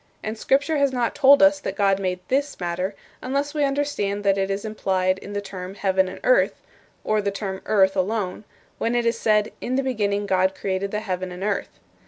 And 0.23 0.35
Scripture 0.35 0.77
has 0.77 0.91
not 0.91 1.13
told 1.13 1.43
us 1.43 1.59
that 1.59 1.75
God 1.75 1.99
made 1.99 2.21
this 2.27 2.59
matter, 2.59 2.95
unless 3.21 3.53
we 3.53 3.63
understand 3.63 4.23
that 4.23 4.35
it 4.35 4.49
is 4.49 4.65
implied 4.65 5.19
in 5.19 5.33
the 5.33 5.41
term 5.41 5.75
'heaven 5.75 6.07
and 6.07 6.19
earth' 6.23 6.63
(or 7.03 7.21
the 7.21 7.29
term 7.29 7.61
'earth' 7.67 7.95
alone) 7.95 8.43
when 8.79 8.95
it 8.95 9.05
is 9.05 9.19
said, 9.19 9.51
'In 9.61 9.75
the 9.75 9.83
beginning 9.83 10.25
God 10.25 10.55
created 10.55 10.89
the 10.89 11.01
heaven 11.01 11.31
and 11.31 11.43
earth.' 11.43 11.79